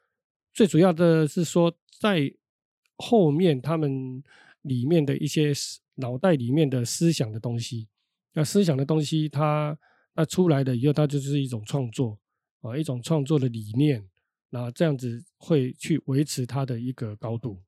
[0.53, 2.31] 最主要的是说，在
[2.97, 4.21] 后面他们
[4.61, 5.51] 里面的一些
[5.95, 7.87] 脑袋里面的思想的东西，
[8.33, 9.77] 那思想的东西，它
[10.15, 12.19] 那出来的以后，它就是一种创作
[12.61, 14.07] 啊，一种创作的理念，
[14.49, 17.61] 那这样子会去维持它的一个高度。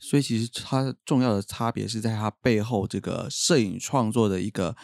[0.00, 4.74] 所以其实它重要的差别是在它背后这个摄影创作的一个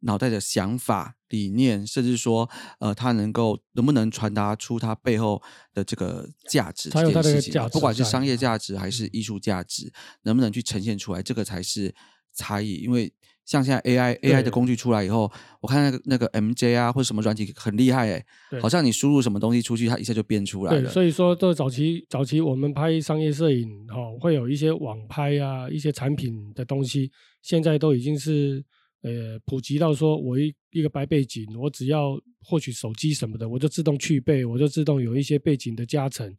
[0.00, 5.40] 脑袋的想法、理念，甚至说，呃，它能够能不能传达出它背后
[5.72, 11.94] 的这个价值这件事情，不管是商业价值还是艺术价值，能不能去呈现出来，这个才是
[12.32, 12.74] 差异。
[12.76, 13.12] 因为
[13.50, 15.28] 像现在 AI AI 的工具出来以后，
[15.60, 18.24] 我看那个那个 MJ 啊或者什么软体很厉害哎，
[18.62, 20.82] 好像你输入什么东西出去，它一下就变出来了。
[20.82, 27.10] 对，所以说这早期早期我们拍商业摄影哈，会有一些网拍啊，一些产品的东西，
[27.42, 28.64] 现在都已经是
[29.02, 36.32] 呃普及到说，我一一个白背景，我只要获取手机什么的，我就自动去背，我就自动有一些背景的加成，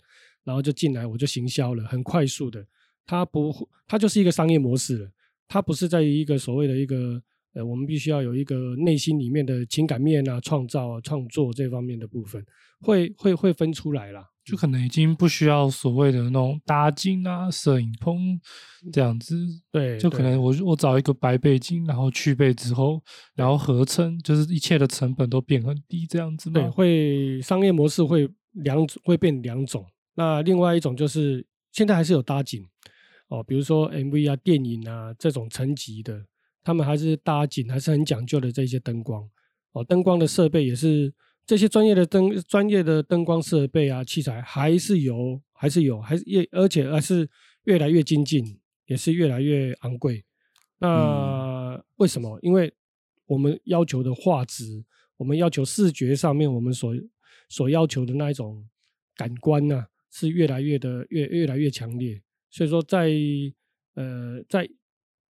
[0.46, 2.66] 然后就进来我就行销了，很快速的，
[3.06, 5.12] 它不它就是一个商业模式了。
[5.52, 7.22] 它不是在于一个所谓的一个
[7.54, 12.42] 呃，我们必须要有一个内心里面的情感面啊、创造啊、创作这方面的部分，
[12.80, 14.30] 会会会分出来啦。
[14.46, 18.40] 就可能已经不需要所谓的那种搭景啊、摄影棚
[18.94, 19.36] 这样子。
[19.74, 23.04] 对，就可能我我找一个白背景，然后去背之后，
[23.36, 26.50] 然后合成，就是一切的成本都变很低这样子。
[26.50, 29.86] 对，会商业模式会两会变两种。
[30.16, 32.66] 那另外一种就是现在还是有搭景。
[33.32, 36.26] 哦，比如说 MV 啊、电影啊这种层级的，
[36.62, 39.26] 他们还是搭景，还是很讲究的这些灯光。
[39.72, 41.14] 哦，灯光的设备也是
[41.46, 47.30] 这些专业的灯、专业的灯光设备啊、器材还是有，还是有，还是越而且还是
[47.64, 50.26] 越来越精进，也是越来越昂贵。
[50.80, 52.38] 那为什么？
[52.42, 52.74] 因为
[53.28, 54.84] 我们要求的画质，
[55.16, 56.94] 我们要求视觉上面我们所
[57.48, 58.68] 所要求的那一种
[59.16, 62.22] 感官呢，是越来越的越越来越强烈。
[62.52, 63.10] 所以说，在
[63.96, 64.70] 呃，在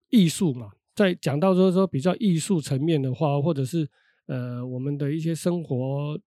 [0.09, 3.87] 艺术嘛，在讲到说说比较艺术层面的话，或者是
[4.25, 6.19] 呃，我们的一些生活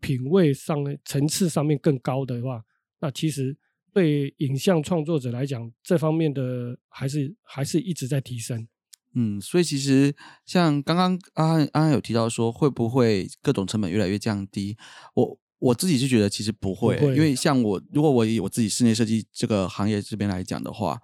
[0.00, 2.64] 品味上层次上面更高的话，
[2.98, 3.56] 那其实
[3.92, 8.66] 对影像创作者来讲，这方面的还是还是一直在提升。
[9.14, 14.76] 嗯，所以其实像刚刚阿安阿安有提到说，会不会各种成本越来越降低？
[15.14, 15.38] 我。
[15.60, 20.98] 我自己是觉得其实不会，因为像我，如果我以我自己室内设计这个行业这边来讲的话，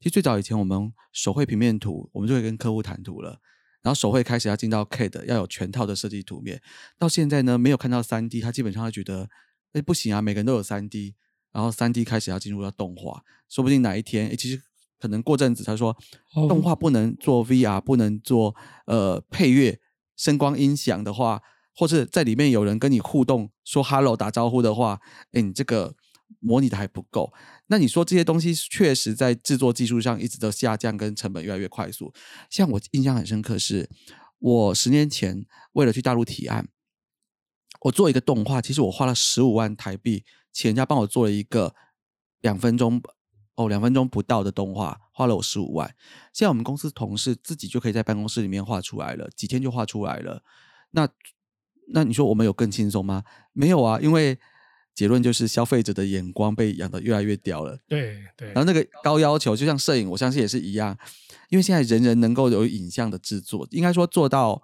[0.00, 3.40] 其实最早以前我们手绘平面图，我们就会跟客户谈图了，
[3.82, 6.60] 然后手绘开始要进到 CAD，要有全套的设计图面。
[6.98, 9.28] 到现在呢，没有看到三 D，他基本上会觉得，
[9.74, 11.14] 哎，不行啊，每个人都有三 D，
[11.52, 14.60] 然后三 D 开始要进入到动画，说不定哪一天，哎，其实
[14.98, 15.96] 可能过阵子他说，
[16.48, 19.78] 动画不能做 VR，不能做呃配乐、
[20.16, 21.40] 声光音响的话。
[21.74, 25.00] 或者在里面有人跟你互动说 “hello” 打招呼的话，
[25.32, 25.94] 哎，你这个
[26.40, 27.32] 模拟的还不够。
[27.66, 32.12] 那你说这些东西确实在制作技术上一直都下降，跟成本越来越快速。
[32.48, 33.88] 像我印象很深刻是，
[34.38, 36.68] 我十年前为了去大陆提案，
[37.82, 41.74] 我做一个动画，其实我花了十五万台币，请人家帮我做了一个
[42.40, 43.00] 两分钟
[43.54, 45.94] 哦，两分钟不到的动画，花了我十五万。
[46.32, 50.42] 现在我们公司同事自己就可以在办公室里面画出来了，几天就画出来了。
[50.90, 51.08] 那
[51.92, 53.22] 那你说我们有更轻松吗？
[53.52, 54.38] 没有啊，因为
[54.94, 57.78] 结论就是消费者的眼光被养得越来越刁了。
[57.88, 58.48] 对对。
[58.48, 60.96] 然后那个高要求，就像摄影，我相信也是一样，
[61.48, 64.60] 因为现在人人能够有影像的制作，应该说做到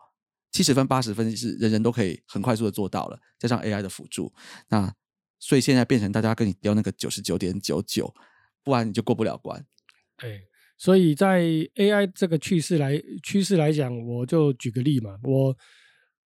[0.53, 4.33] 七十分、八十分是人人都可以很快速的做到了，加上 AI 的辅助，
[4.69, 4.93] 那
[5.39, 8.15] 所以现在变成大家跟你雕那个九十九点九九，
[8.63, 9.65] 不然你就过不了关。
[10.17, 10.43] 对，
[10.77, 11.43] 所以在
[11.77, 15.57] AI 这个趋势来趋势来讲，我就举个例嘛，我。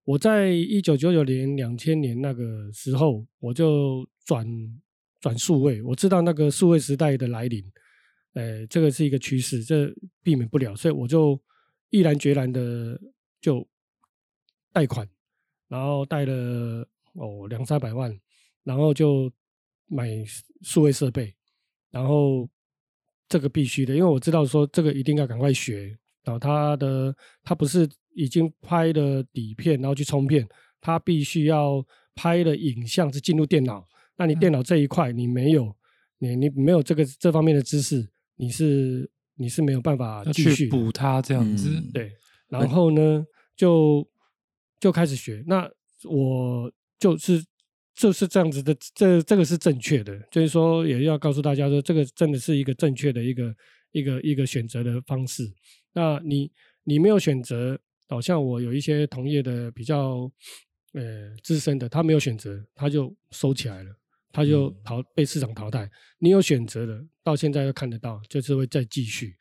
[0.08, 4.47] 我在一九九九年、两千年那个时候，我就转
[5.20, 5.82] 转数位。
[5.82, 7.62] 我知道那个数位时代的来临，
[8.32, 9.93] 呃，这个是一个趋势，这
[10.24, 11.38] 避免不了，所以我就
[11.89, 12.97] 毅然决然的
[13.41, 13.68] 就
[14.72, 15.05] 贷款，
[15.68, 18.18] 然后贷了哦两三百万，
[18.64, 19.30] 然后就
[19.88, 20.08] 买
[20.62, 21.36] 数位设备，
[21.91, 22.49] 然后
[23.28, 27.86] 这个必须的，因为我知道说这个一定要赶快学，然后它的它不是。
[28.18, 30.45] 已经拍的底片，然后去冲片，
[30.82, 33.88] 它必须要拍的影像是进入电脑。
[34.18, 35.72] 那你电脑这一块你没有，
[36.18, 41.70] 你你没有这个这方面的知识，你是你是没有办法继续补它这样子。
[41.93, 42.11] 对，
[42.47, 43.24] 然后呢
[43.55, 44.03] 就
[44.80, 45.43] 就开始学。
[45.45, 45.70] 那
[46.05, 47.45] 我就是
[47.93, 53.55] 就是这样子的，这这个是正确的，就是说也要告诉大家说，这个真的是一个正确的一个
[53.91, 55.53] 一个一个选择的方式。
[55.93, 56.51] 那你
[56.84, 57.80] 你没有选择。
[58.08, 60.32] 好像我有一些同业的比较
[60.93, 63.91] 呃资深的，他没有选择，他就收起来了，
[64.32, 65.89] 他就淘被市场淘汰。
[66.20, 69.36] 你有选择的，到现在都看得到，就是会再继续。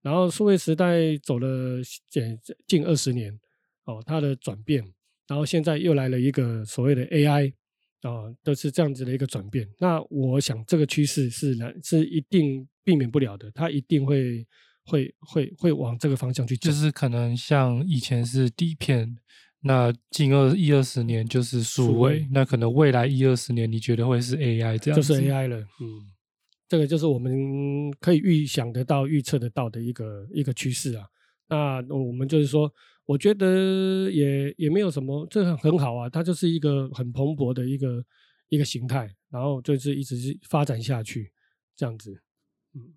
[0.00, 3.38] 然后数位时代走了近近二十年，
[3.84, 4.82] 哦，它的转变，
[5.28, 7.52] 然后现在又来了一个所谓的 AI，
[8.02, 9.68] 啊，都是这样子的一个转变。
[9.78, 14.44] 那我想这个趋势是难是一定避免不了的，它一定会
[14.84, 16.70] 会会会往这个方向去走。
[16.70, 19.16] 就是可能像以前是底片，
[19.60, 24.96] 那近二一二十年就是数数位位，那可能未来一二十年你觉得会是 AI 这样？
[24.96, 26.10] 就是 AI 了，嗯，
[26.68, 31.06] 这个就是我们可以预想得到、预测得到的一个一个趋势啊。
[31.48, 32.72] 那我们就是说，
[33.04, 38.02] 我觉得也也没有什么，这个很好啊，它就是一个很蓬勃的一个
[38.48, 41.30] 一个形态，然后就是一直是发展下去
[41.76, 42.22] 这样子。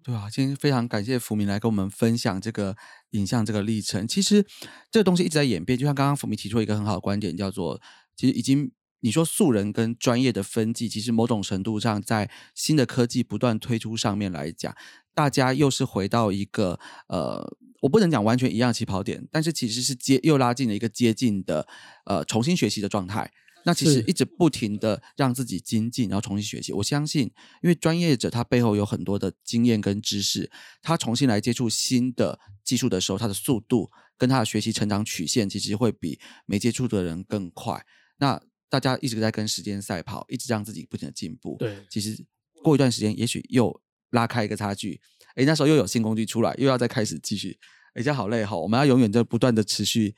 [0.03, 2.77] 对啊，今天非常感谢福明来跟我们分享这个
[3.09, 4.07] 影像这个历程。
[4.07, 4.45] 其实
[4.89, 7.81] 这个东西一直在演变，就像刚刚福明提出一个很好的观点，叫做
[8.15, 8.71] 其实已经
[9.01, 14.73] 你说素人跟专业的分际，其实某种程度上在新的科技不断推出上面来讲，
[15.13, 17.45] 大家又是回到一个呃，
[17.81, 21.67] 我不能讲完全一样起跑点，但是其实是接又拉近了一个接近的
[22.05, 23.29] 呃重新学习的状态。
[23.65, 26.71] 那其实一直不停的让自己精进，然后重新学习。
[26.71, 27.23] 我相信，
[27.63, 30.49] 因为专业者他背后有很多的经验跟知识，
[30.81, 37.83] 他重新来接触新的技术的时候，他的速度跟他的学习成长曲线，其实会比没接触的人更快。
[38.17, 38.39] 那
[38.69, 41.55] 大家一直在跟时间赛跑，一直让自己不停的进步。
[41.57, 42.23] 对其实
[42.63, 45.01] 过一段时间，也许又拉开一个差距。
[45.35, 47.57] 诶，那时候又有新工具出来，又要再开始继续。
[47.95, 48.55] 诶，这样好累哈！
[48.55, 50.15] 我们要永远在不断的持续，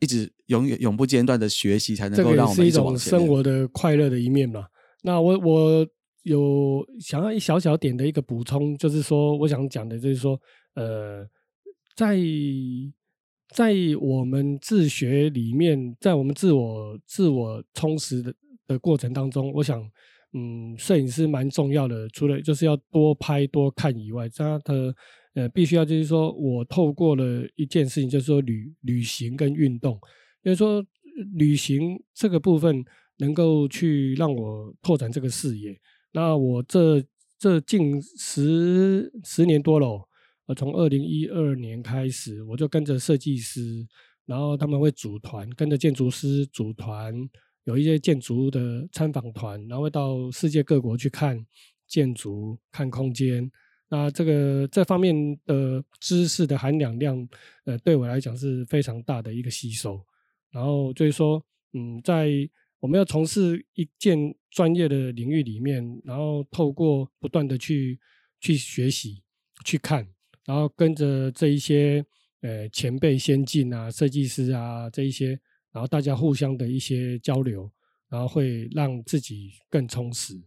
[0.00, 4.66] 一直永远永不间断的学习，才能这个够让我们是一种们直往前面生活的快乐的一面嘛。
[5.02, 5.86] 那我我
[6.22, 10.40] 有想要一小小点的一个补充，就是说，我想讲的就是说，
[10.74, 11.26] 呃，
[11.94, 12.18] 在
[13.48, 18.34] 在我们自学里面，在我们自我自我充实的
[18.66, 19.80] 的过程当中，我想，
[20.36, 24.92] 嗯，摄影师蛮重要的，除了就是要多拍多看以外，它的
[25.34, 29.96] 呃必须要就是说我透过了一件事情，就是说旅旅行跟运动，
[30.42, 30.84] 就是说
[31.36, 32.84] 旅行这个部分
[33.18, 35.78] 能够去让我拓展这个视野。
[36.12, 37.00] 那我这
[37.38, 40.08] 这近十十年多了哦，
[40.46, 43.86] 呃，从二零一二年开始，我就跟着设计师，
[44.26, 47.14] 然后他们会组团，跟着建筑师组团，
[47.64, 51.44] 有一些建筑的参访团，然后会到世界各国去看
[51.86, 53.50] 建筑、看空间。
[53.88, 57.28] 那这个这方面的知识的含氧量，
[57.64, 60.00] 呃，对我来讲是非常大的一个吸收。
[60.50, 62.28] 然后就是说，嗯，在
[62.80, 67.98] 我们要从事一件专业的领域里面，然后透过不断的去
[68.40, 69.22] 去学习、
[69.64, 70.06] 去看，
[70.44, 72.04] 然后跟着这一些
[72.40, 75.38] 呃前辈先进啊、设计师啊这一些，
[75.74, 77.68] 然后大家互相的一些交流，
[78.08, 80.40] 然后会让自己更充实。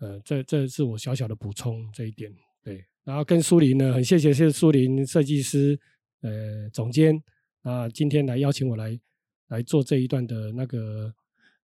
[0.00, 2.34] 呃，这这是我小小的补充这一点。
[2.64, 5.78] 对，然后跟苏林呢，很谢谢谢苏林设计师
[6.22, 7.22] 呃总监
[7.62, 8.98] 啊，今天来邀请我来
[9.46, 11.14] 来做这一段的那个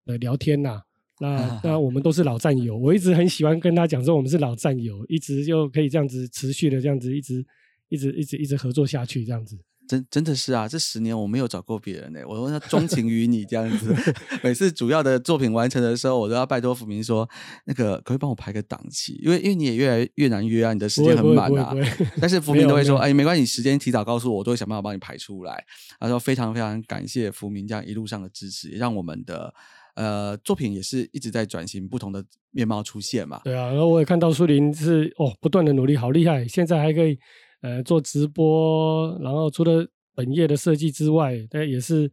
[0.05, 0.81] 呃聊天呐、
[1.19, 7.45] 那那我们都是老战友，我一直很喜欢跟他讲说我们是老战友，一直就可以这样子持续的这样子一直
[7.89, 9.59] 一直一直一直合作下去这样子。
[9.89, 13.91] 真真的是啊，这十年我没有找过别人呢、我问他钟情于你这样子。
[14.43, 17.27] 每次主要的作品完成的时候，我都要拜托福明说，
[17.65, 19.19] 那个可以帮我排个档期？
[19.23, 21.75] 因为因为你也越来越难约啊，你的时间很满啊。
[22.21, 25.65] 但是福明都会说，哎，没关系，时间提早告诉我，我都会想办法帮你排出来。
[25.99, 29.51] 他说非常非常感谢福明这样一路上的支持，也让我们的
[29.95, 33.41] 呃作品也是一直在转型，不同的面貌出现嘛。
[33.43, 36.47] 对啊，然后我也看到苏林是哦不断的努力，好厉害！
[36.47, 37.17] 现在还可以
[37.61, 42.11] 呃做直播，然后除了本业的设计之外，但也是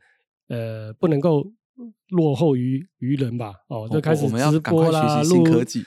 [0.49, 1.47] 呃不能够
[2.11, 3.55] 落后于于人吧？
[3.69, 5.85] 哦，就开始我们要直播啦，学习新录科技。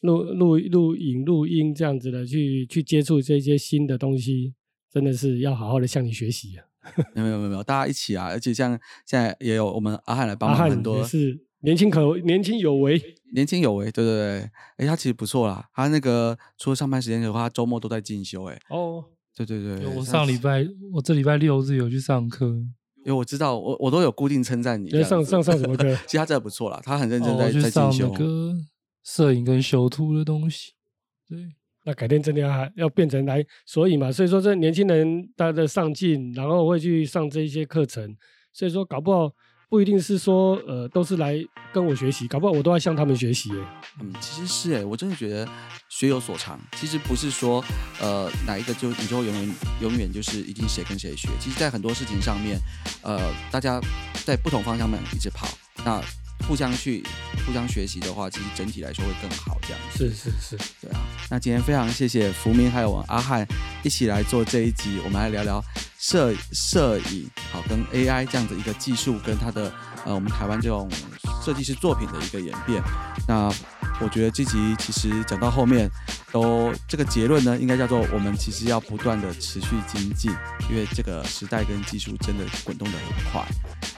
[0.00, 4.52] 录录录影、录音这样子的去去接触这些新的东西，
[4.92, 6.66] 真的是要好好的向你学习啊！
[7.16, 8.26] 没有没有没有，大家一起啊！
[8.26, 13.00] 而且像现在也有我们阿汉来帮忙很多也是年轻可年轻有为，
[13.32, 15.66] 年轻有为，对对对，哎，他其实不错啦。
[15.74, 19.02] 他那个除了上班时间的话，他周末都在进修，哎，哦，
[19.34, 19.86] 对对对。
[19.96, 24.90] 我上礼拜，我这礼拜六日有去上课，因为我知道，我我都有固定称赞你。
[25.02, 25.84] 上上上什么课？
[26.06, 28.08] 其实他真的不错啦，他很认真哦在、在进我去上修。
[28.12, 28.52] 那个
[29.02, 30.72] 摄影跟修图的东西。
[31.26, 31.38] 对，
[31.84, 38.14] 那改天真的要要变成来，所以嘛，所以说这年轻人他的上进，然后会去上这一些课程，
[38.52, 39.32] 所以说搞不好
[39.74, 41.34] 不一定是说呃都是来
[41.72, 43.56] 跟我学习，搞不好我都要向他们学习耶。
[44.00, 45.48] 嗯，其实是哎，我真的觉得
[45.88, 47.60] 学有所长，其实不是说
[48.00, 51.28] 呃哪一个就你就永远永远就是一定谁跟谁学。
[51.40, 52.56] 其实，在很多事情上面，
[53.02, 53.18] 呃，
[53.50, 53.80] 大家
[54.24, 55.48] 在不同方向面一直跑，
[55.84, 56.00] 那
[56.46, 57.02] 互相去
[57.46, 59.58] 互相学习的话，其实整体来说会更好。
[59.62, 61.00] 这样是是是，对啊。
[61.30, 63.46] 那今天非常谢谢福明还有阿汉
[63.82, 65.62] 一起来做这一集，我们来聊聊
[65.98, 69.72] 摄摄影好跟 AI 这样子一个技术跟它的
[70.04, 70.90] 呃我们台湾这种
[71.42, 72.82] 设计师作品的一个演变。
[73.26, 73.50] 那
[74.00, 75.88] 我觉得这集其实讲到后面，
[76.32, 80.32] 都这个结论呢，应该叫做我们其实要不断的持续精进，
[80.68, 83.44] 因为这个时代跟技术真的滚动的很快。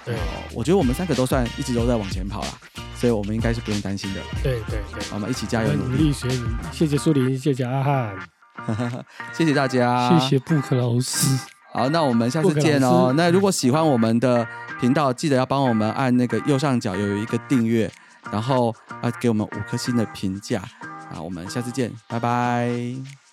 [0.05, 0.15] 对，
[0.53, 2.49] 我觉得我们三个都算一直都在往前跑啦，
[2.95, 4.21] 所以我们应该是不用担心的。
[4.43, 6.45] 对对对，我们一起加油努努力学习。
[6.71, 8.15] 谢谢苏林，谢谢阿汉，
[9.33, 11.27] 谢谢大家，谢谢布克老师。
[11.73, 13.15] 好，那我们下次见哦。
[13.17, 14.47] 那如果喜欢我们的
[14.79, 17.91] 频道，记得要帮我们按那个右上角有一个订阅。
[18.33, 20.63] 然后啊，给我们五颗星的评价
[21.11, 21.21] 啊！
[21.21, 23.26] 我们下次见，拜拜。